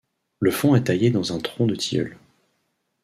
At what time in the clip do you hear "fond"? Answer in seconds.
0.49-0.73